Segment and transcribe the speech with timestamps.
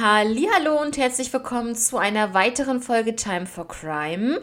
[0.00, 4.40] Hallo und herzlich willkommen zu einer weiteren Folge Time for Crime.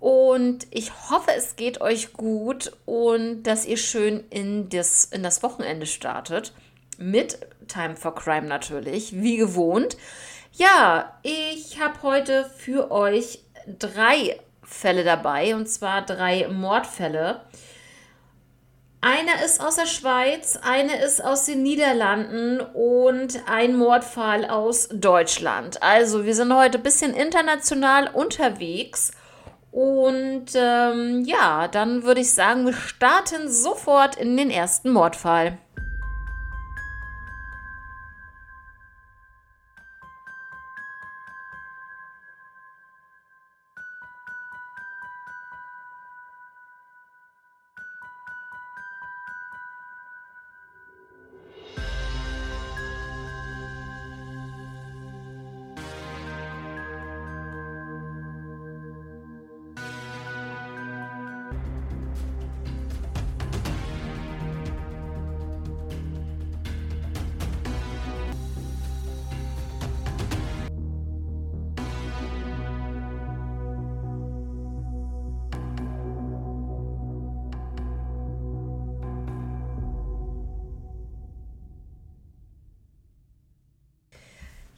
[0.00, 5.44] Und ich hoffe, es geht euch gut und dass ihr schön in das, in das
[5.44, 6.52] Wochenende startet.
[6.98, 7.38] Mit
[7.68, 9.96] Time for Crime natürlich, wie gewohnt.
[10.54, 13.44] Ja, ich habe heute für euch
[13.78, 17.42] drei Fälle dabei, und zwar drei Mordfälle.
[19.00, 25.80] Einer ist aus der Schweiz, eine ist aus den Niederlanden und ein Mordfall aus Deutschland.
[25.82, 29.12] Also wir sind heute ein bisschen international unterwegs.
[29.70, 35.58] Und ähm, ja, dann würde ich sagen, wir starten sofort in den ersten Mordfall.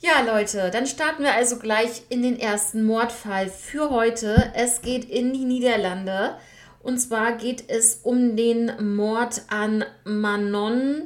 [0.02, 4.50] Ja, Leute, dann starten wir also gleich in den ersten Mordfall für heute.
[4.54, 6.38] Es geht in die Niederlande.
[6.82, 11.02] Und zwar geht es um den Mord an Manon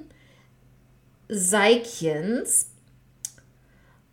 [1.29, 2.71] Seikjens.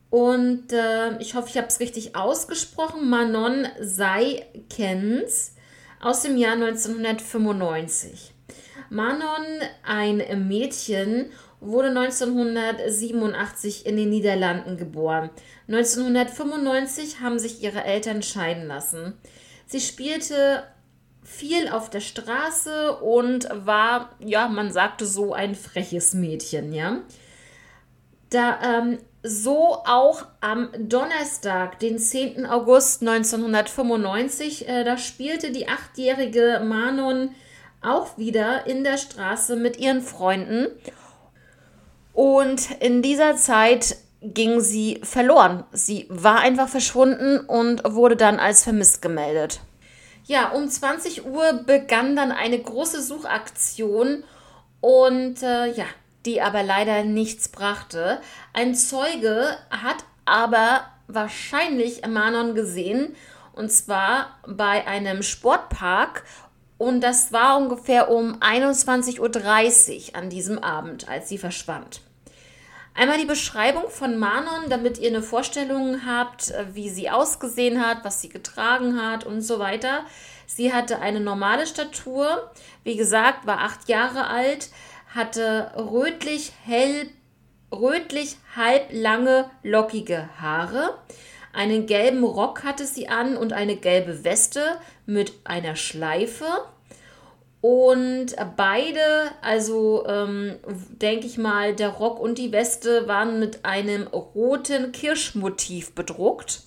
[0.10, 3.08] Und äh, ich hoffe, ich habe es richtig ausgesprochen.
[3.08, 5.54] Manon Seikens
[6.00, 8.34] aus dem Jahr 1995.
[8.90, 9.46] Manon,
[9.84, 11.30] ein Mädchen
[11.62, 15.30] wurde 1987 in den Niederlanden geboren.
[15.68, 19.14] 1995 haben sich ihre Eltern scheiden lassen.
[19.68, 20.64] Sie spielte
[21.24, 26.98] viel auf der Straße und war, ja, man sagte so, ein freches Mädchen, ja.
[28.32, 32.48] Da, ähm, so auch am Donnerstag, den 10.
[32.48, 37.36] August 1995, äh, da spielte die achtjährige Manon
[37.82, 40.68] auch wieder in der Straße mit ihren Freunden
[42.22, 45.64] und in dieser Zeit ging sie verloren.
[45.72, 49.60] Sie war einfach verschwunden und wurde dann als vermisst gemeldet.
[50.26, 54.24] Ja, um 20 Uhr begann dann eine große Suchaktion
[54.82, 55.86] und äh, ja,
[56.28, 58.22] die aber leider nichts brachte.
[58.54, 63.16] Ein Zeuge hat aber wahrscheinlich Manon gesehen
[63.54, 66.24] und zwar bei einem Sportpark
[66.78, 69.20] und das war ungefähr um 21.30
[70.12, 72.02] Uhr an diesem Abend, als sie verschwand.
[72.94, 78.04] Einmal die Beschreibung von Manon, damit ihr eine Vorstellung habt, äh, wie sie ausgesehen hat,
[78.04, 80.06] was sie getragen hat und so weiter.
[80.46, 82.52] Sie hatte eine normale Statur,
[82.84, 84.70] wie gesagt, war acht Jahre alt,
[85.16, 87.10] hatte rötlich hell,
[87.72, 90.98] rötlich halblange, lockige Haare.
[91.54, 96.46] Einen gelben Rock hatte sie an und eine gelbe Weste mit einer Schleife.
[97.62, 100.58] Und beide, also ähm,
[100.90, 106.64] denke ich mal, der Rock und die Weste waren mit einem roten Kirschmotiv bedruckt.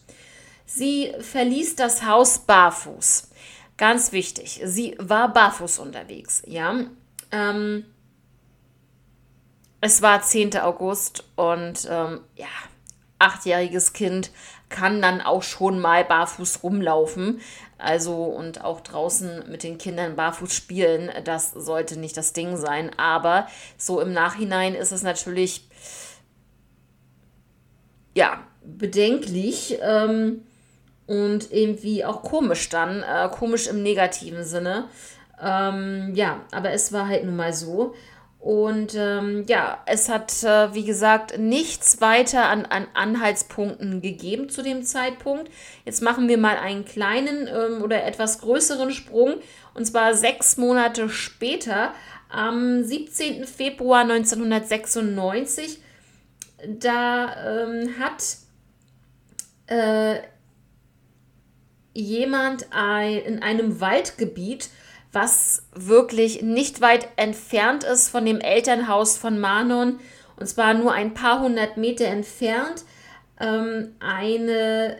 [0.66, 3.30] Sie verließ das Haus barfuß.
[3.76, 6.84] Ganz wichtig, sie war barfuß unterwegs, ja.
[7.32, 7.84] Ähm,
[9.80, 10.56] es war 10.
[10.58, 12.46] August und ähm, ja,
[13.18, 14.30] achtjähriges Kind
[14.68, 17.40] kann dann auch schon mal barfuß rumlaufen.
[17.84, 22.90] Also und auch draußen mit den Kindern barfuß spielen, das sollte nicht das Ding sein.
[22.96, 23.46] Aber
[23.76, 25.68] so im Nachhinein ist es natürlich
[28.14, 30.42] ja bedenklich ähm,
[31.06, 34.88] und irgendwie auch komisch dann, äh, komisch im negativen Sinne.
[35.42, 37.94] Ähm, ja, aber es war halt nun mal so.
[38.44, 44.60] Und ähm, ja, es hat, äh, wie gesagt, nichts weiter an, an Anhaltspunkten gegeben zu
[44.60, 45.50] dem Zeitpunkt.
[45.86, 49.36] Jetzt machen wir mal einen kleinen ähm, oder etwas größeren Sprung.
[49.72, 51.94] Und zwar sechs Monate später,
[52.28, 53.46] am 17.
[53.46, 55.78] Februar 1996,
[56.68, 58.36] da ähm, hat
[59.68, 60.20] äh,
[61.94, 64.68] jemand ein, in einem Waldgebiet
[65.14, 70.00] was wirklich nicht weit entfernt ist von dem Elternhaus von Manon,
[70.36, 72.84] und zwar nur ein paar hundert Meter entfernt,
[73.40, 74.98] ähm, eine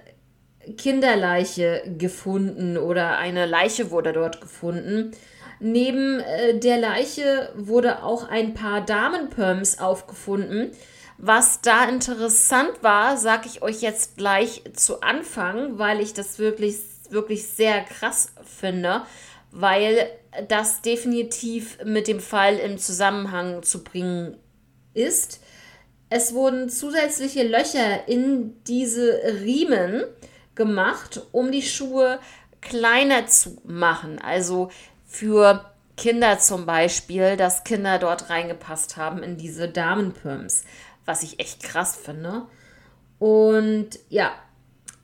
[0.79, 5.13] Kinderleiche gefunden oder eine Leiche wurde dort gefunden.
[5.61, 10.73] Neben äh, der Leiche wurde auch ein paar Damenperms aufgefunden,
[11.17, 16.77] Was da interessant war, sage ich euch jetzt gleich zu Anfang, weil ich das wirklich,
[17.11, 19.03] wirklich sehr krass finde,
[19.55, 20.09] weil
[20.49, 24.37] das definitiv mit dem Fall im Zusammenhang zu bringen
[24.93, 25.41] ist.
[26.11, 30.05] Es wurden zusätzliche Löcher in diese Riemen
[30.55, 32.21] gemacht, um die Schuhe
[32.61, 34.19] kleiner zu machen.
[34.21, 34.71] Also
[35.07, 35.65] für
[35.97, 40.65] Kinder zum Beispiel, dass Kinder dort reingepasst haben in diese Damenpumps
[41.05, 42.47] was ich echt krass finde.
[43.19, 44.33] Und ja,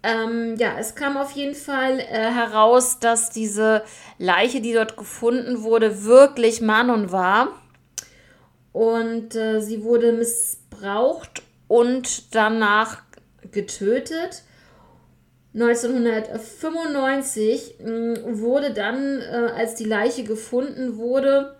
[0.02, 3.82] ähm, ja, es kam auf jeden Fall äh, heraus, dass diese
[4.18, 7.48] Leiche, die dort gefunden wurde, wirklich Manon war.
[8.72, 13.02] Und äh, sie wurde missbraucht und danach
[13.50, 14.44] getötet.
[15.52, 21.56] 1995 mh, mm, wurde dann, äh, als die Leiche gefunden wurde,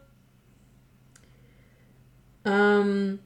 [2.45, 3.19] ähm,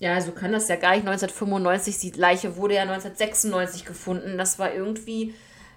[0.00, 1.06] ja, so kann das ja gar nicht.
[1.06, 4.38] 1995, die Leiche wurde ja 1996 gefunden.
[4.38, 5.34] Das war irgendwie,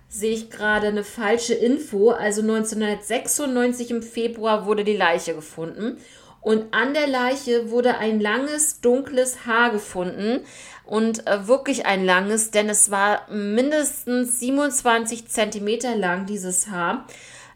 [0.08, 2.12] sehe ich gerade, eine falsche Info.
[2.12, 5.98] Also 1996 im Februar wurde die Leiche gefunden.
[6.40, 10.46] Und an der Leiche wurde ein langes, dunkles Haar gefunden.
[10.86, 17.08] Und äh, wirklich ein langes, denn es war mindestens 27 Zentimeter lang, dieses Haar.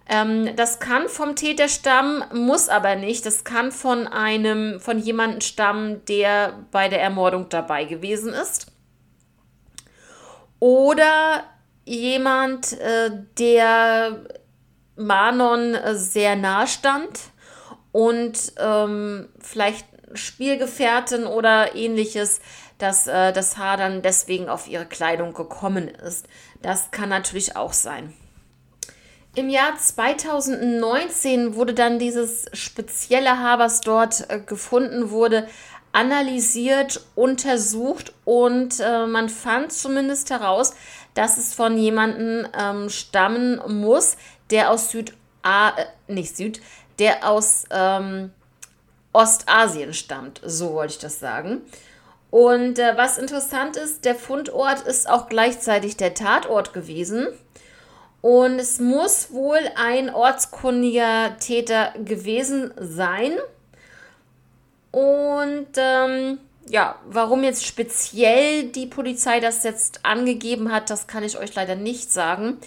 [0.09, 3.25] Ähm, das kann vom Täter stammen, muss aber nicht.
[3.25, 8.67] Das kann von einem, von jemandem stammen, der bei der Ermordung dabei gewesen ist.
[10.59, 11.43] Oder
[11.85, 14.25] jemand, äh, der
[14.95, 17.19] Manon äh, sehr nahe stand
[17.91, 22.39] und ähm, vielleicht Spielgefährtin oder ähnliches,
[22.77, 26.27] dass äh, das Haar dann deswegen auf ihre Kleidung gekommen ist.
[26.61, 28.13] Das kann natürlich auch sein.
[29.37, 35.47] Im Jahr 2019 wurde dann dieses spezielle was dort äh, gefunden wurde,
[35.91, 40.73] analysiert, untersucht und äh, man fand zumindest heraus,
[41.13, 44.17] dass es von jemandem ähm, stammen muss,
[44.49, 45.13] der aus Süd,
[45.43, 46.59] äh, nicht Süd,
[46.97, 48.31] der aus ähm,
[49.13, 50.41] Ostasien stammt.
[50.43, 51.61] So wollte ich das sagen.
[52.31, 57.27] Und äh, was interessant ist, der Fundort ist auch gleichzeitig der Tatort gewesen.
[58.21, 63.33] Und es muss wohl ein ortskundiger Täter gewesen sein.
[64.91, 71.37] Und ähm, ja, warum jetzt speziell die Polizei das jetzt angegeben hat, das kann ich
[71.37, 72.57] euch leider nicht sagen.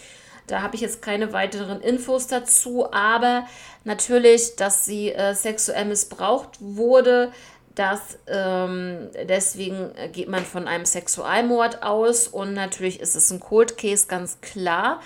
[0.47, 3.46] Da habe ich jetzt keine weiteren Infos dazu, aber
[3.85, 7.32] natürlich, dass sie äh, sexuell missbraucht wurde,
[7.76, 13.79] das ähm, deswegen geht man von einem Sexualmord aus und natürlich ist es ein Cold
[13.79, 15.00] Case, ganz klar.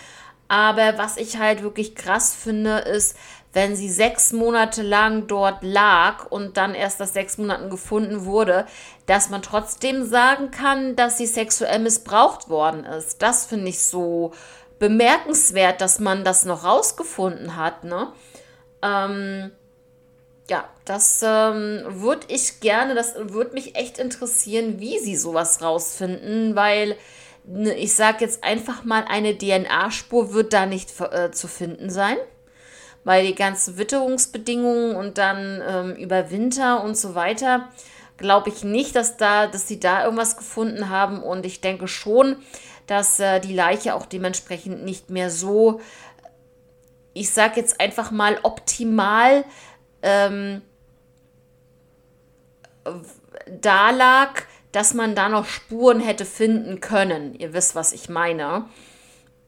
[0.54, 3.16] Aber was ich halt wirklich krass finde, ist,
[3.54, 8.64] wenn sie sechs Monate lang dort lag und dann erst nach sechs Monaten gefunden wurde,
[9.06, 13.20] dass man trotzdem sagen kann, dass sie sexuell missbraucht worden ist.
[13.20, 14.30] Das finde ich so
[14.78, 17.82] bemerkenswert, dass man das noch rausgefunden hat.
[17.82, 18.12] Ne?
[18.80, 19.50] Ähm,
[20.48, 26.54] ja, das ähm, würde ich gerne, das würde mich echt interessieren, wie sie sowas rausfinden,
[26.54, 26.94] weil
[27.76, 32.16] ich sage jetzt einfach mal, eine DNA-Spur wird da nicht äh, zu finden sein,
[33.04, 37.68] weil die ganzen Witterungsbedingungen und dann ähm, über Winter und so weiter,
[38.16, 41.22] glaube ich nicht, dass, da, dass sie da irgendwas gefunden haben.
[41.22, 42.36] Und ich denke schon,
[42.86, 45.80] dass äh, die Leiche auch dementsprechend nicht mehr so,
[47.12, 49.44] ich sage jetzt einfach mal, optimal
[50.02, 50.62] ähm,
[53.60, 54.42] da lag,
[54.74, 57.34] dass man da noch Spuren hätte finden können.
[57.34, 58.64] Ihr wisst, was ich meine.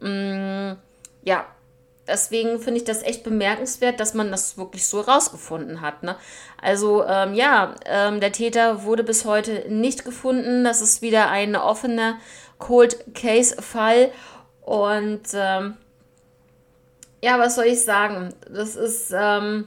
[0.01, 0.73] Mm,
[1.25, 1.47] ja,
[2.07, 6.05] deswegen finde ich das echt bemerkenswert, dass man das wirklich so rausgefunden hat.
[6.05, 6.17] Ne?
[6.63, 10.63] Also ähm, ja, ähm, der Täter wurde bis heute nicht gefunden.
[10.63, 12.19] Das ist wieder ein offener
[12.59, 14.13] Cold Case Fall.
[14.61, 15.77] Und ähm,
[17.23, 18.33] ja, was soll ich sagen?
[18.49, 19.67] Das ist ähm,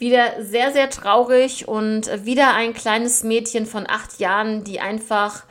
[0.00, 5.44] wieder sehr, sehr traurig und wieder ein kleines Mädchen von acht Jahren, die einfach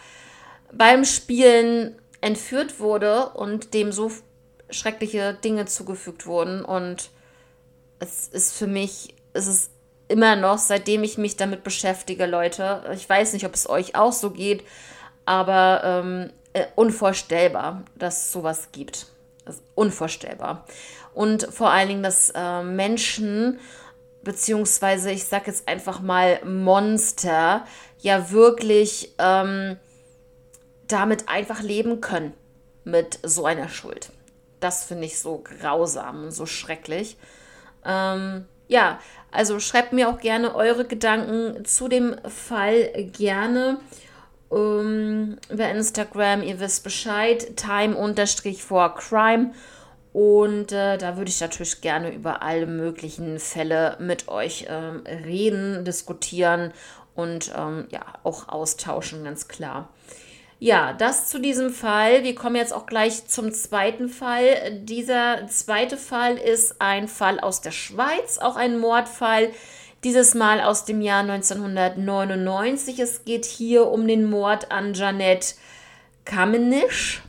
[0.74, 4.12] beim Spielen entführt wurde und dem so
[4.70, 6.66] schreckliche Dinge zugefügt wurden.
[6.66, 7.12] Und
[8.00, 9.72] es ist für mich, es ist
[10.08, 14.14] immer noch, seitdem ich mich damit beschäftige, Leute, ich weiß nicht, ob es euch auch
[14.14, 14.64] so geht,
[15.26, 19.06] aber ähm, äh, unvorstellbar, dass es sowas gibt.
[19.76, 20.66] unvorstellbar.
[21.14, 23.60] Und vor allen Dingen, dass äh, Menschen
[24.24, 27.66] beziehungsweise ich sag jetzt einfach mal Monster,
[28.00, 29.78] ja wirklich ähm,
[30.88, 32.34] damit einfach leben können
[32.84, 34.12] mit so einer Schuld.
[34.60, 37.18] Das finde ich so grausam und so schrecklich.
[37.86, 39.00] Ähm, ja,
[39.32, 43.80] also schreibt mir auch gerne eure Gedanken zu dem Fall gerne.
[44.52, 49.52] Ähm, über Instagram, ihr wisst Bescheid, time-for-crime.
[50.12, 55.86] Und äh, da würde ich natürlich gerne über alle möglichen Fälle mit euch ähm, reden,
[55.86, 56.74] diskutieren
[57.16, 59.90] und ähm, ja, auch austauschen, ganz klar.
[60.62, 62.24] Ja, das zu diesem Fall.
[62.24, 64.82] Wir kommen jetzt auch gleich zum zweiten Fall.
[64.82, 69.52] Dieser zweite Fall ist ein Fall aus der Schweiz, auch ein Mordfall.
[70.04, 73.00] Dieses Mal aus dem Jahr 1999.
[73.00, 75.56] Es geht hier um den Mord an Janette
[76.26, 77.22] Kamenisch.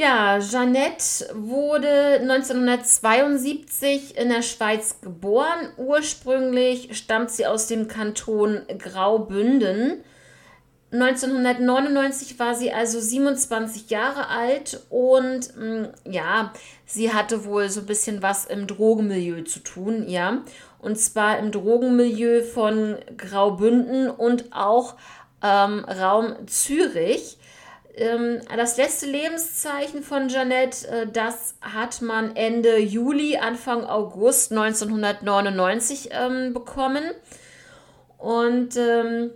[0.00, 5.74] Ja, Jeannette wurde 1972 in der Schweiz geboren.
[5.76, 10.02] Ursprünglich stammt sie aus dem Kanton Graubünden.
[10.90, 16.54] 1999 war sie also 27 Jahre alt und mm, ja,
[16.86, 20.40] sie hatte wohl so ein bisschen was im Drogenmilieu zu tun, ja.
[20.78, 24.94] Und zwar im Drogenmilieu von Graubünden und auch
[25.42, 27.36] ähm, Raum Zürich.
[28.00, 36.08] Ähm, das letzte Lebenszeichen von Jeanette, äh, das hat man Ende Juli, Anfang August 1999
[36.12, 37.04] ähm, bekommen.
[38.16, 39.30] Und ähm,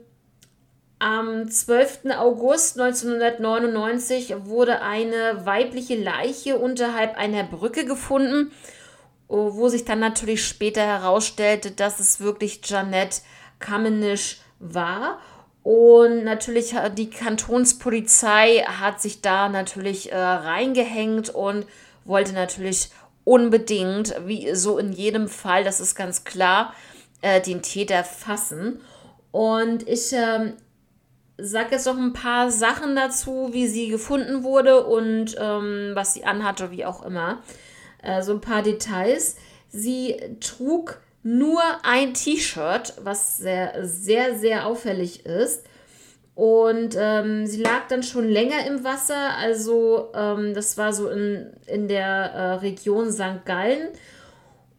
[0.98, 2.06] am 12.
[2.16, 8.50] August 1999 wurde eine weibliche Leiche unterhalb einer Brücke gefunden,
[9.28, 13.20] wo sich dann natürlich später herausstellte, dass es wirklich Jeanette
[13.58, 15.18] Kamenisch war.
[15.64, 21.66] Und natürlich die Kantonspolizei hat sich da natürlich äh, reingehängt und
[22.04, 22.90] wollte natürlich
[23.24, 26.74] unbedingt, wie so in jedem Fall, das ist ganz klar,
[27.22, 28.82] äh, den Täter fassen.
[29.32, 30.52] Und ich äh,
[31.38, 36.24] sage jetzt noch ein paar Sachen dazu, wie sie gefunden wurde und ähm, was sie
[36.24, 37.42] anhatte, wie auch immer.
[38.02, 39.36] Äh, so ein paar Details.
[39.70, 45.64] Sie trug nur ein T-Shirt, was sehr, sehr, sehr auffällig ist.
[46.36, 51.52] Und ähm, sie lag dann schon länger im Wasser, also ähm, das war so in,
[51.66, 53.44] in der äh, Region St.
[53.44, 53.88] Gallen.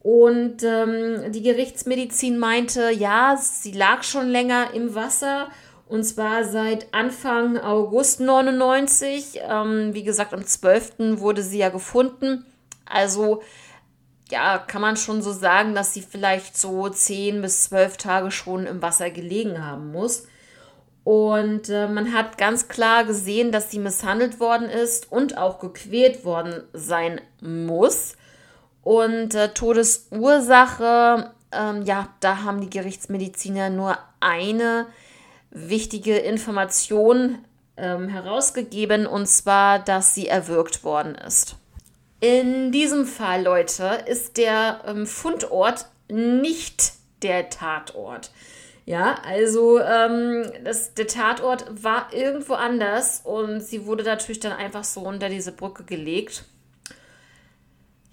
[0.02, 5.48] Und ähm, die Gerichtsmedizin meinte, ja, sie lag schon länger im Wasser
[5.88, 9.40] und zwar seit Anfang August 99.
[9.50, 11.20] Ähm, wie gesagt, am 12.
[11.20, 12.46] wurde sie ja gefunden.
[12.86, 13.42] Also
[14.29, 18.65] ja, kann man schon so sagen, dass sie vielleicht so 10 bis 12 Tage schon
[18.65, 20.27] im Wasser gelegen haben muss.
[21.03, 26.25] Und äh, man hat ganz klar gesehen, dass sie misshandelt worden ist und auch gequält
[26.25, 28.15] worden sein muss.
[28.82, 34.88] Und äh, Todesursache, ähm, ja, da haben die Gerichtsmediziner nur eine
[35.51, 37.38] wichtige Information
[37.77, 41.55] ähm, herausgegeben, und zwar, dass sie erwürgt worden ist.
[42.19, 48.31] In diesem Fall, Leute, ist der ähm, Fundort nicht der Tatort.
[48.86, 54.84] Ja, also ähm, das, der Tatort war irgendwo anders und sie wurde natürlich dann einfach
[54.84, 56.45] so unter diese Brücke gelegt.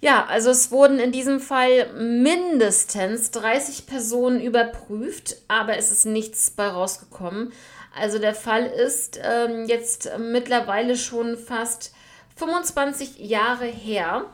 [0.01, 6.51] Ja, also es wurden in diesem Fall mindestens 30 Personen überprüft, aber es ist nichts
[6.51, 7.53] bei rausgekommen.
[7.95, 11.92] Also der Fall ist ähm, jetzt mittlerweile schon fast
[12.35, 14.25] 25 Jahre her.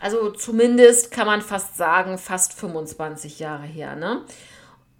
[0.00, 3.96] Also zumindest kann man fast sagen, fast 25 Jahre her.
[3.96, 4.22] Ne?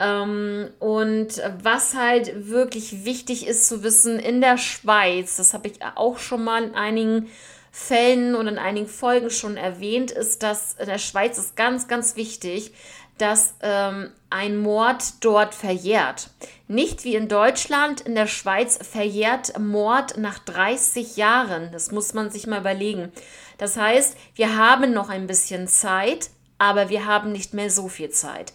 [0.01, 5.81] Ähm, und was halt wirklich wichtig ist zu wissen, in der Schweiz, das habe ich
[5.97, 7.31] auch schon mal in einigen
[7.71, 12.17] Fällen und in einigen Folgen schon erwähnt, ist, dass in der Schweiz ist ganz, ganz
[12.17, 12.73] wichtig,
[13.19, 16.31] dass ähm, ein Mord dort verjährt.
[16.69, 21.71] Nicht wie in Deutschland, in der Schweiz verjährt Mord nach 30 Jahren.
[21.73, 23.13] Das muss man sich mal überlegen.
[23.59, 28.11] Das heißt, wir haben noch ein bisschen Zeit, aber wir haben nicht mehr so viel
[28.11, 28.53] Zeit.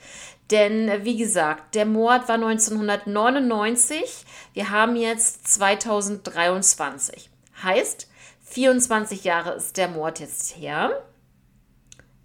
[0.51, 7.29] Denn wie gesagt, der Mord war 1999, wir haben jetzt 2023.
[7.63, 8.07] Heißt,
[8.53, 11.01] 24 Jahre ist der Mord jetzt her.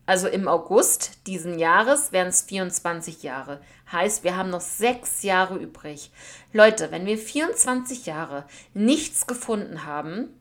[0.05, 3.63] Also im August diesen Jahres wären es 24 Jahre.
[3.91, 6.11] Heißt, wir haben noch sechs Jahre übrig.
[6.53, 8.45] Leute, wenn wir 24 Jahre
[8.75, 10.39] nichts gefunden haben,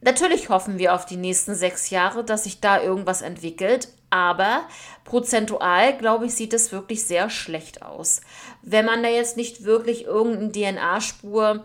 [0.00, 3.88] natürlich hoffen wir auf die nächsten sechs Jahre, dass sich da irgendwas entwickelt.
[4.10, 4.66] Aber
[5.04, 8.22] prozentual, glaube ich, sieht es wirklich sehr schlecht aus.
[8.62, 11.64] Wenn man da jetzt nicht wirklich irgendeine DNA-Spur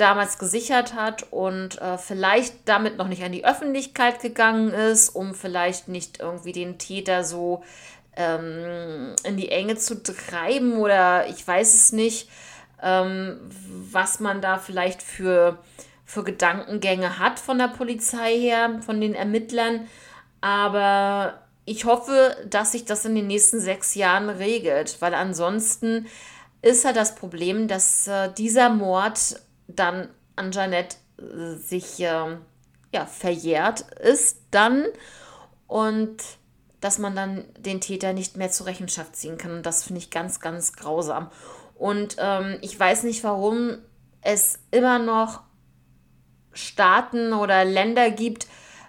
[0.00, 5.34] damals gesichert hat und äh, vielleicht damit noch nicht an die Öffentlichkeit gegangen ist, um
[5.34, 7.62] vielleicht nicht irgendwie den Täter so
[8.16, 12.28] ähm, in die Enge zu treiben oder ich weiß es nicht,
[12.82, 13.38] ähm,
[13.92, 15.58] was man da vielleicht für,
[16.04, 19.86] für Gedankengänge hat von der Polizei her, von den Ermittlern.
[20.40, 26.06] Aber ich hoffe, dass sich das in den nächsten sechs Jahren regelt, weil ansonsten
[26.62, 29.40] ist ja das Problem, dass äh, dieser Mord
[29.76, 32.36] dann an Janet äh, sich äh,
[32.92, 34.84] ja, verjährt ist dann
[35.66, 36.16] und
[36.80, 39.52] dass man dann den Täter nicht mehr zur Rechenschaft ziehen kann.
[39.52, 41.30] Und das finde ich ganz, ganz grausam.
[41.74, 43.78] Und ähm, ich weiß nicht, warum
[44.22, 45.42] es immer noch
[46.52, 48.46] Staaten oder Länder gibt,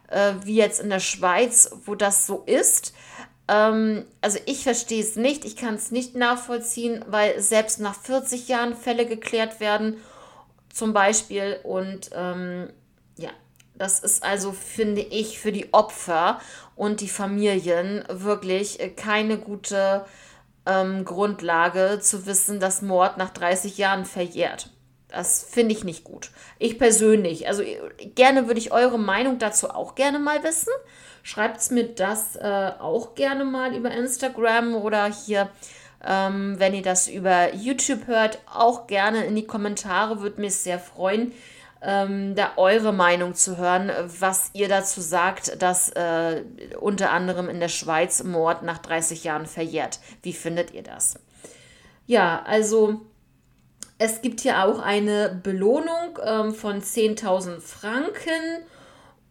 [0.07, 2.93] äh, wie jetzt in der Schweiz, wo das so ist.
[3.47, 8.47] Ähm, also ich verstehe es nicht, ich kann es nicht nachvollziehen, weil selbst nach 40
[8.47, 9.97] Jahren Fälle geklärt werden,
[10.74, 11.60] zum Beispiel.
[11.63, 12.70] Und ähm,
[13.18, 13.30] ja,
[13.75, 16.40] das ist also, finde ich, für die Opfer
[16.75, 20.06] und die Familien wirklich keine gute
[20.66, 24.70] ähm, Grundlage zu wissen, dass Mord nach 30 Jahren verjährt.
[25.08, 26.32] Das finde ich nicht gut.
[26.58, 27.63] Ich persönlich, also
[28.16, 30.72] gerne würde ich eure Meinung dazu auch gerne mal wissen.
[31.24, 35.50] Schreibt mir das äh, auch gerne mal über Instagram oder hier,
[36.05, 40.22] ähm, wenn ihr das über YouTube hört, auch gerne in die Kommentare.
[40.22, 41.34] Würde mich sehr freuen,
[41.81, 46.43] ähm, da eure Meinung zu hören, was ihr dazu sagt, dass äh,
[46.79, 50.00] unter anderem in der Schweiz Mord nach 30 Jahren verjährt.
[50.22, 51.15] Wie findet ihr das?
[52.05, 53.01] Ja, also
[53.98, 58.63] es gibt hier auch eine Belohnung ähm, von 10.000 Franken.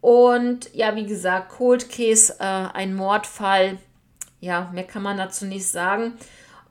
[0.01, 3.79] Und ja, wie gesagt, Cold Case, äh, ein Mordfall.
[4.41, 6.15] Ja, mehr kann man dazu nicht sagen.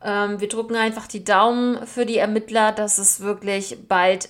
[0.03, 4.29] Ähm, wir drücken einfach die Daumen für die Ermittler, dass es wirklich bald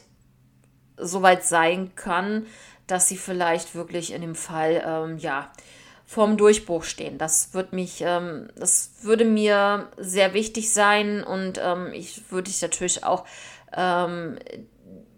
[0.98, 2.46] soweit sein kann,
[2.88, 5.52] dass sie vielleicht wirklich in dem Fall, ähm, ja,
[6.06, 7.20] vorm Durchbruch stehen.
[7.20, 12.62] Das würde mich, ähm, das würde mir sehr wichtig sein und ähm, ich würde ich
[12.64, 13.26] natürlich auch
[13.78, 14.40] ähm,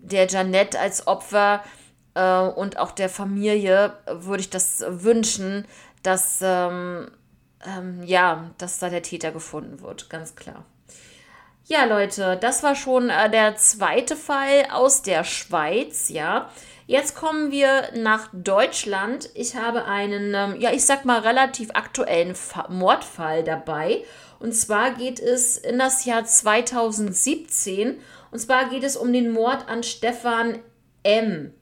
[0.01, 1.63] der Janette als Opfer
[2.13, 5.65] äh, und auch der Familie würde ich das wünschen,
[6.03, 7.10] dass ähm,
[7.65, 10.65] ähm, ja, dass da der Täter gefunden wird, ganz klar.
[11.65, 16.50] Ja, Leute, das war schon äh, der zweite Fall aus der Schweiz, ja.
[16.88, 19.29] Jetzt kommen wir nach Deutschland.
[19.35, 24.03] Ich habe einen, ähm, ja, ich sag mal, relativ aktuellen Fa Mordfall dabei.
[24.40, 28.00] Und zwar geht es in das Jahr 2017
[28.31, 30.59] und zwar geht es um den Mord an Stefan
[31.03, 31.53] M.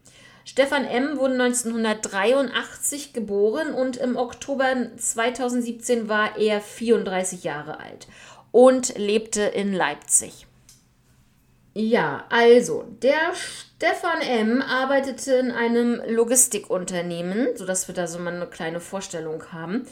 [0.49, 1.19] Stefan M.
[1.19, 4.65] wurde 1983 geboren und im Oktober
[4.97, 8.07] 2017 war er 34 Jahre alt
[8.49, 10.47] und lebte in Leipzig.
[11.75, 14.63] Ja, also der Stefan M.
[14.63, 19.85] arbeitete in einem Logistikunternehmen, sodass wir da so mal eine kleine Vorstellung haben.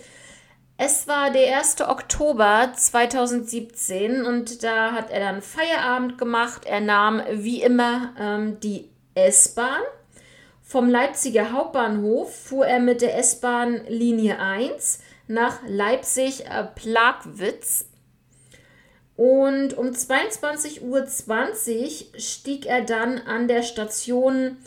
[0.75, 1.81] Es war der 1.
[1.81, 6.65] Oktober 2017 und da hat er dann Feierabend gemacht.
[6.65, 9.83] Er nahm wie immer ähm, die S-Bahn.
[10.67, 17.85] Vom Leipziger Hauptbahnhof fuhr er mit der S-Bahn Linie 1 nach Leipzig-Plagwitz.
[19.15, 21.07] Und um 22.20 Uhr
[22.19, 24.57] stieg er dann an der Station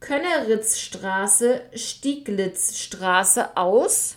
[0.00, 4.16] Könneritzstraße, Stieglitzstraße aus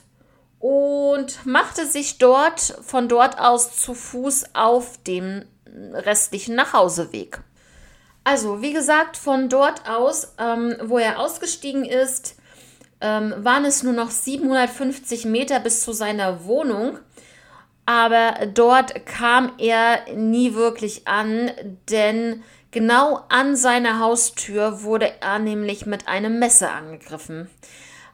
[0.59, 5.45] und machte sich dort von dort aus zu Fuß auf dem
[5.93, 7.39] restlichen Nachhauseweg.
[8.23, 12.35] Also, wie gesagt, von dort aus, ähm, wo er ausgestiegen ist,
[13.01, 16.99] ähm, waren es nur noch 750 Meter bis zu seiner Wohnung.
[17.85, 21.51] Aber dort kam er nie wirklich an,
[21.89, 27.49] denn genau an seiner Haustür wurde er nämlich mit einem Messer angegriffen.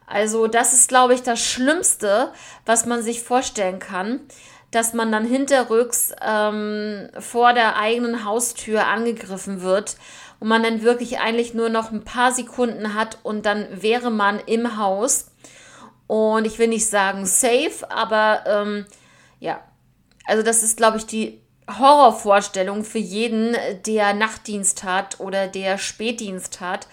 [0.07, 2.31] Also das ist, glaube ich, das Schlimmste,
[2.65, 4.21] was man sich vorstellen kann,
[4.71, 9.97] dass man dann hinterrücks ähm, vor der eigenen Haustür angegriffen wird
[10.39, 14.39] und man dann wirklich eigentlich nur noch ein paar Sekunden hat und dann wäre man
[14.45, 15.31] im Haus.
[16.05, 18.85] Und ich will nicht sagen safe, aber ähm,
[19.39, 19.59] ja,
[20.25, 26.61] also das ist, glaube ich, die Horrorvorstellung für jeden, der Nachtdienst hat oder der Spätdienst
[26.61, 26.87] hat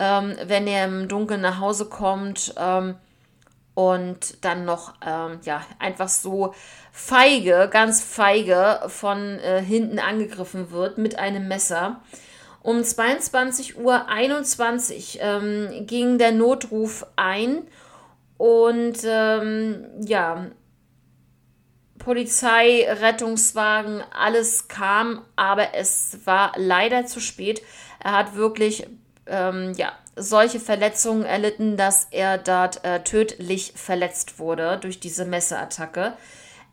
[0.00, 2.96] ähm, wenn er im Dunkeln nach Hause kommt ähm,
[3.74, 6.54] und dann noch ähm, ja, einfach so
[6.92, 12.00] feige, ganz feige von äh, hinten angegriffen wird mit einem Messer.
[12.62, 13.76] Um 22.21
[15.16, 17.62] Uhr ähm, ging der Notruf ein
[18.36, 20.46] und ähm, ja,
[21.98, 27.62] Polizei, Rettungswagen, alles kam, aber es war leider zu spät.
[28.02, 28.86] Er hat wirklich
[29.30, 36.14] ähm, ja, solche Verletzungen erlitten, dass er dort äh, tödlich verletzt wurde durch diese Messerattacke.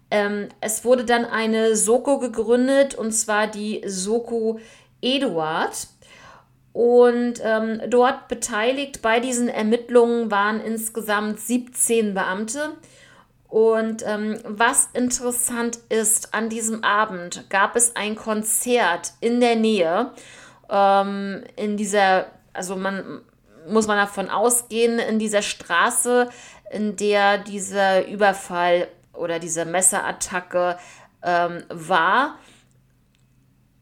[0.10, 4.60] Ähm, es wurde dann eine Soko gegründet und zwar die Soko
[5.02, 5.88] Eduard.
[6.74, 12.74] Und ähm, dort beteiligt bei diesen Ermittlungen waren insgesamt 17 Beamte.
[13.48, 20.12] Und ähm, was interessant ist, an diesem Abend gab es ein Konzert in der Nähe,
[20.70, 23.22] ähm, in dieser, also man
[23.68, 26.30] muss man davon ausgehen, in dieser Straße,
[26.72, 30.78] in der dieser Überfall oder diese Messerattacke
[31.24, 32.38] ähm, war,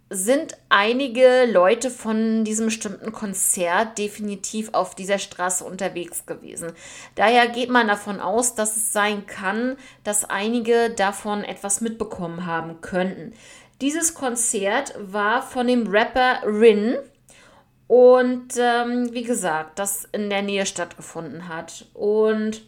[0.10, 6.74] sind einige Leute von diesem bestimmten Konzert definitiv auf dieser Straße unterwegs gewesen.
[7.16, 12.82] Daher geht man davon aus, dass es sein kann, dass einige davon etwas mitbekommen haben
[12.82, 13.34] könnten.
[13.82, 16.98] Dieses Konzert war von dem Rapper Rin
[17.88, 21.86] und ähm, wie gesagt, das in der Nähe stattgefunden hat.
[21.94, 22.64] Und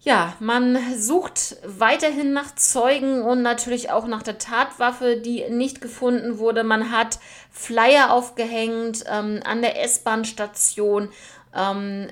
[0.00, 6.38] ja, man sucht weiterhin nach Zeugen und natürlich auch nach der Tatwaffe, die nicht gefunden
[6.38, 6.64] wurde.
[6.64, 7.18] Man hat
[7.50, 11.08] Flyer aufgehängt ähm, an der S-Bahn-Station,
[11.54, 12.08] ähm,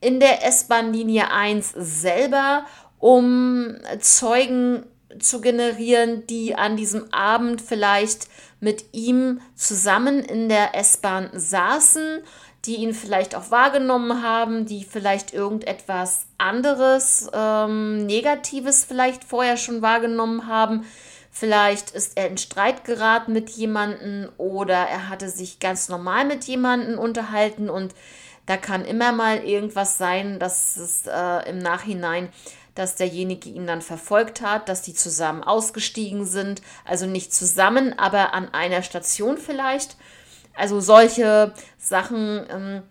[0.00, 2.64] in der S-Bahn-Linie 1 selber,
[2.98, 4.84] um Zeugen
[5.18, 8.28] zu generieren, die an diesem Abend vielleicht
[8.60, 12.22] mit ihm zusammen in der S-Bahn saßen
[12.66, 19.80] die ihn vielleicht auch wahrgenommen haben, die vielleicht irgendetwas anderes, ähm, Negatives vielleicht vorher schon
[19.80, 20.84] wahrgenommen haben.
[21.30, 26.44] Vielleicht ist er in Streit geraten mit jemandem oder er hatte sich ganz normal mit
[26.44, 27.94] jemandem unterhalten und
[28.46, 32.30] da kann immer mal irgendwas sein, dass es äh, im Nachhinein,
[32.80, 38.32] dass derjenige ihn dann verfolgt hat, dass die zusammen ausgestiegen sind, also nicht zusammen, aber
[38.32, 39.96] an einer Station vielleicht.
[40.56, 42.82] Also solche Sachen ähm,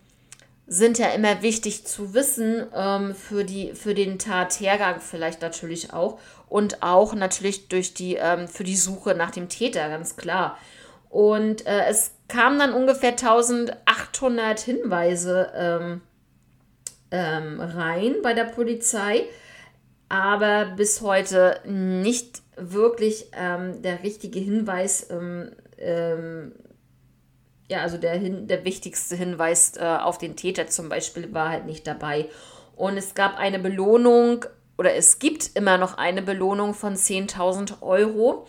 [0.67, 6.19] sind ja immer wichtig zu wissen ähm, für, die, für den Tathergang vielleicht natürlich auch
[6.47, 10.57] und auch natürlich durch die, ähm, für die Suche nach dem Täter, ganz klar.
[11.09, 16.01] Und äh, es kamen dann ungefähr 1800 Hinweise ähm,
[17.09, 19.27] ähm, rein bei der Polizei,
[20.09, 25.51] aber bis heute nicht wirklich ähm, der richtige Hinweis ähm,
[27.69, 31.85] ja, also der, der wichtigste Hinweis äh, auf den Täter zum Beispiel war halt nicht
[31.85, 32.27] dabei.
[32.75, 34.45] Und es gab eine Belohnung,
[34.77, 38.47] oder es gibt immer noch eine Belohnung von 10.000 Euro.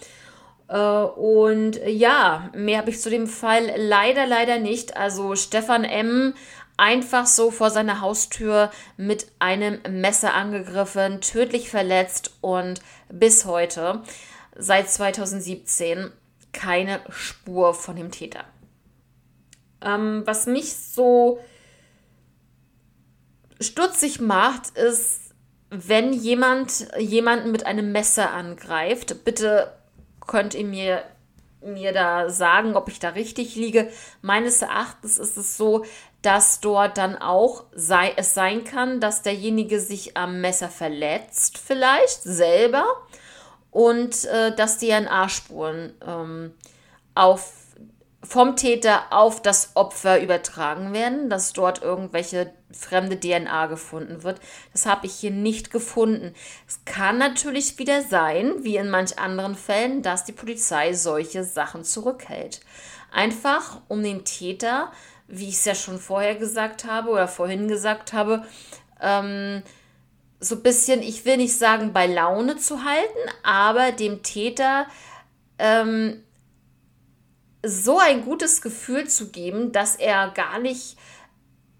[0.68, 4.96] Äh, und ja, mehr habe ich zu dem Fall leider, leider nicht.
[4.96, 6.35] Also Stefan M.
[6.81, 14.03] einfach so vor seiner Haustür mit einem Messer angegriffen, tödlich verletzt und bis heute,
[14.57, 16.11] seit 2017,
[16.53, 18.45] keine Spur von dem Täter.
[19.83, 21.38] Ähm, was mich so
[23.61, 25.35] stutzig macht, ist,
[25.69, 29.73] wenn jemand jemanden mit einem Messer angreift, bitte
[30.27, 31.05] könnt ihr mir,
[31.61, 33.90] mir da sagen, ob ich da richtig liege.
[34.23, 35.85] Meines Erachtens ist es so,
[36.22, 42.22] dass dort dann auch sei, es sein kann, dass derjenige sich am Messer verletzt, vielleicht
[42.22, 42.85] selber,
[43.70, 46.54] und äh, dass DNA-Spuren ähm,
[47.14, 47.52] auf
[48.22, 54.40] vom Täter auf das Opfer übertragen werden, dass dort irgendwelche fremde DNA gefunden wird.
[54.72, 56.35] Das habe ich hier nicht gefunden.
[56.68, 61.83] Es kann natürlich wieder sein, wie in manch anderen Fällen, dass die Polizei solche Sachen
[61.83, 62.61] zurückhält.
[63.11, 64.92] Einfach um den Täter,
[65.31, 68.45] wie ich es ja schon vorher gesagt habe oder vorhin gesagt habe,
[69.01, 69.62] ähm,
[70.40, 74.87] so ein bisschen, ich will nicht sagen, bei Laune zu halten, aber dem Täter
[75.59, 76.23] ähm,
[77.62, 80.97] so ein gutes Gefühl zu geben, dass er gar nicht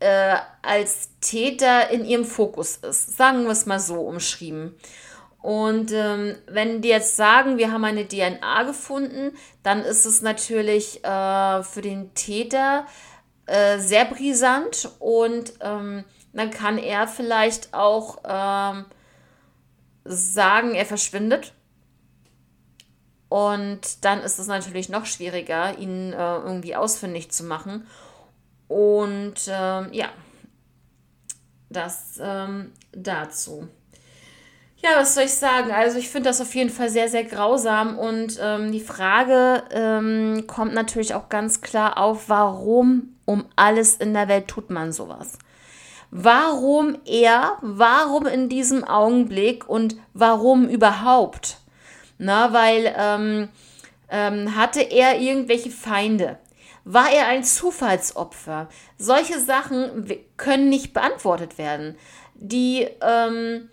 [0.01, 3.17] äh, als Täter in ihrem Fokus ist.
[3.17, 4.75] Sagen wir es mal so umschrieben.
[5.43, 9.33] Und ähm, wenn die jetzt sagen, wir haben eine DNA gefunden,
[9.63, 12.87] dann ist es natürlich äh, für den Täter
[13.51, 18.85] äh, sehr brisant und ähm, dann kann er vielleicht auch ähm,
[20.05, 21.53] sagen, er verschwindet
[23.29, 27.87] und dann ist es natürlich noch schwieriger, ihn äh, irgendwie ausfindig zu machen.
[28.67, 30.09] Und ähm, ja,
[31.69, 33.69] das ähm, dazu.
[34.83, 35.73] Ja, was soll ich sagen?
[35.73, 37.99] Also ich finde das auf jeden Fall sehr, sehr grausam.
[37.99, 44.15] Und ähm, die Frage ähm, kommt natürlich auch ganz klar auf, warum um alles in
[44.15, 45.39] der Welt tut man sowas?
[46.11, 47.59] Warum er?
[47.61, 49.69] Warum in diesem Augenblick?
[49.69, 51.59] Und warum überhaupt?
[52.17, 53.49] Na, weil ähm,
[54.11, 56.39] ähm, hatte er irgendwelche Feinde?
[56.85, 58.69] War er ein Zufallsopfer?
[58.97, 61.97] Solche Sachen können nicht beantwortet werden.
[62.35, 63.69] Die ähm,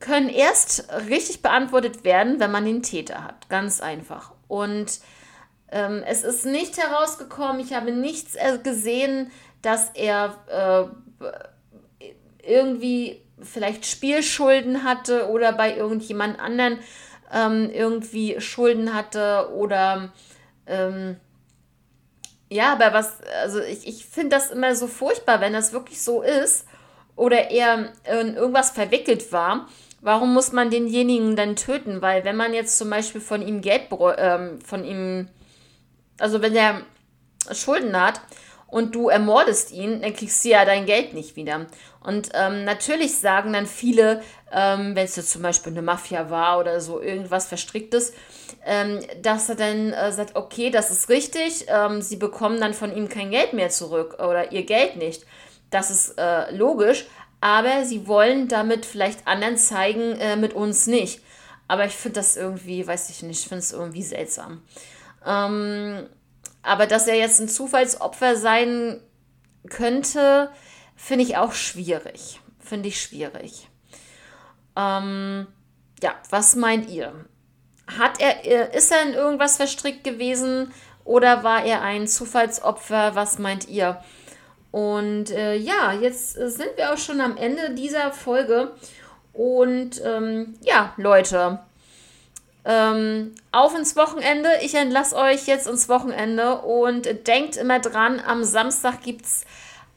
[0.00, 3.48] können erst richtig beantwortet werden, wenn man den Täter hat.
[3.48, 4.32] Ganz einfach.
[4.48, 5.00] Und
[5.70, 9.30] ähm, es ist nicht herausgekommen, ich habe nichts gesehen,
[9.62, 11.28] dass er äh,
[12.42, 16.78] irgendwie vielleicht Spielschulden hatte oder bei irgendjemand anderen
[17.32, 20.12] ähm, irgendwie Schulden hatte oder
[20.66, 21.16] ähm,
[22.52, 26.22] ja, aber was, also ich, ich finde das immer so furchtbar, wenn das wirklich so
[26.22, 26.66] ist
[27.14, 29.68] oder er in irgendwas verwickelt war.
[30.02, 32.00] Warum muss man denjenigen dann töten?
[32.00, 35.28] Weil wenn man jetzt zum Beispiel von ihm Geld, ähm, von ihm,
[36.18, 36.82] also wenn er
[37.52, 38.20] Schulden hat
[38.66, 41.66] und du ermordest ihn, dann kriegst du ja dein Geld nicht wieder.
[42.02, 46.58] Und ähm, natürlich sagen dann viele, ähm, wenn es jetzt zum Beispiel eine Mafia war
[46.58, 48.14] oder so irgendwas Verstricktes,
[48.64, 52.94] ähm, dass er dann äh, sagt, okay, das ist richtig, ähm, sie bekommen dann von
[52.94, 55.24] ihm kein Geld mehr zurück oder ihr Geld nicht.
[55.70, 57.06] Das ist äh, logisch,
[57.40, 61.22] aber sie wollen damit vielleicht anderen zeigen, äh, mit uns nicht.
[61.68, 64.62] Aber ich finde das irgendwie, weiß ich nicht, ich finde es irgendwie seltsam.
[65.24, 66.08] Ähm,
[66.62, 69.00] aber dass er jetzt ein Zufallsopfer sein
[69.68, 70.50] könnte,
[70.96, 72.40] finde ich auch schwierig.
[72.58, 73.68] Finde ich schwierig.
[74.76, 75.46] Ähm,
[76.02, 77.12] ja, was meint ihr?
[77.86, 80.72] Hat er, äh, ist er in irgendwas verstrickt gewesen
[81.04, 83.14] oder war er ein Zufallsopfer?
[83.14, 84.02] Was meint ihr?
[84.70, 88.72] Und äh, ja, jetzt sind wir auch schon am Ende dieser Folge.
[89.32, 91.60] Und ähm, ja, Leute,
[92.64, 94.48] ähm, auf ins Wochenende.
[94.62, 99.44] Ich entlasse euch jetzt ins Wochenende und denkt immer dran, am Samstag gibt es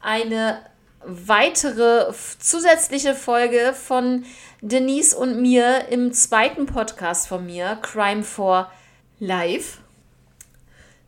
[0.02, 0.60] eine
[1.06, 4.26] weitere zusätzliche Folge von
[4.62, 8.72] Denise und mir im zweiten Podcast von mir, Crime for
[9.20, 9.83] Life.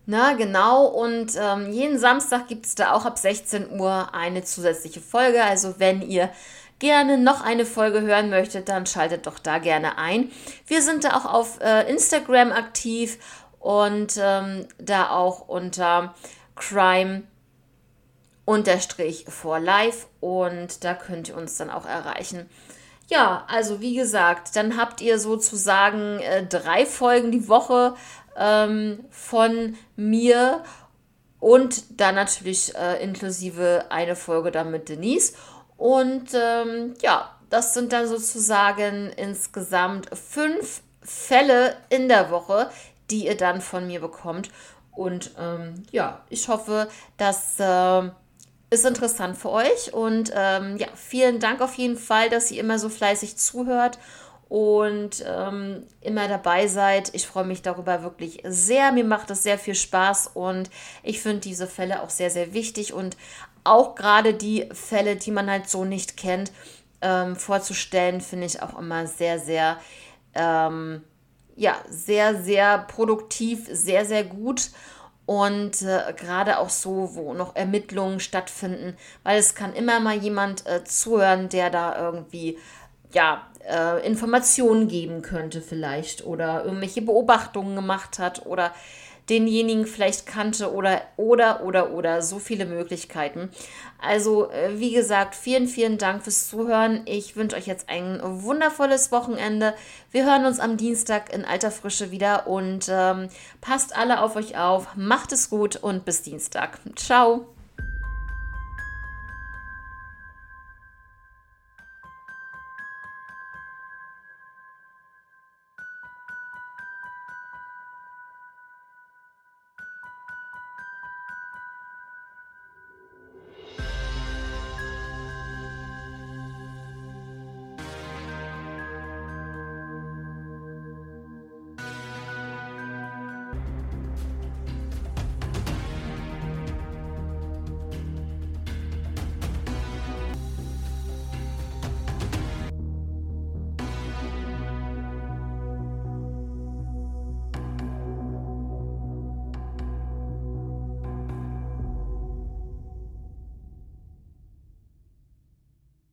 [0.06, 0.86] Na, genau.
[0.86, 5.44] Und ähm, jeden Samstag gibt es da auch ab 16 Uhr eine zusätzliche Folge.
[5.44, 6.30] Also wenn ihr
[6.80, 10.32] gerne noch eine Folge hören möchtet, dann schaltet doch da gerne ein.
[10.68, 13.18] Wir sind da auch auf äh, Instagram aktiv
[13.60, 16.14] und ähm, da auch unter
[16.56, 17.24] Crime
[18.46, 22.48] unterstrich for life und da könnt ihr uns dann auch erreichen.
[23.08, 27.96] Ja, also wie gesagt, dann habt ihr sozusagen äh, drei Folgen die Woche
[28.38, 30.64] ähm, von mir
[31.40, 35.34] und dann natürlich äh, inklusive eine Folge dann mit Denise.
[35.78, 42.70] Und ähm, ja, das sind dann sozusagen insgesamt fünf Fälle in der Woche,
[43.12, 44.50] die ihr dann von mir bekommt.
[44.92, 48.10] Und ähm, ja, ich hoffe, das äh,
[48.70, 49.94] ist interessant für euch.
[49.94, 54.00] Und ähm, ja, vielen Dank auf jeden Fall, dass ihr immer so fleißig zuhört
[54.50, 57.14] und ähm, immer dabei seid.
[57.14, 58.92] Ich freue mich darüber wirklich sehr.
[58.92, 60.70] Mir macht es sehr viel Spaß und
[61.04, 63.18] ich finde diese Fälle auch sehr, sehr wichtig und
[63.64, 66.52] auch gerade die Fälle, die man halt so nicht kennt,
[67.02, 69.78] ähm, vorzustellen, finde ich auch immer sehr, sehr,
[70.34, 71.04] ähm,
[71.56, 74.70] ja, sehr, sehr produktiv, sehr, sehr gut.
[75.26, 80.68] Und äh, gerade auch so, wo noch Ermittlungen stattfinden, weil es kann immer mal jemand
[80.68, 82.60] äh, zuhören, der da irgendwie,
[83.14, 88.72] ja, äh, Informationen geben könnte vielleicht oder irgendwelche Beobachtungen gemacht hat oder
[89.30, 93.50] denjenigen vielleicht kannte oder oder oder oder so viele Möglichkeiten.
[94.00, 97.02] Also äh, wie gesagt, vielen vielen Dank fürs Zuhören.
[97.06, 99.74] Ich wünsche euch jetzt ein wundervolles Wochenende.
[100.12, 103.30] Wir hören uns am Dienstag in alter Frische wieder und ähm,
[103.62, 106.80] passt alle auf euch auf, macht es gut und bis Dienstag.
[106.96, 107.55] Ciao.